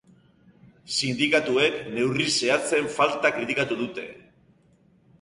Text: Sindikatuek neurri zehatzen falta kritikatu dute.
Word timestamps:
Sindikatuek 0.95 1.77
neurri 1.97 2.27
zehatzen 2.41 2.91
falta 2.99 3.35
kritikatu 3.39 3.81
dute. 3.87 4.11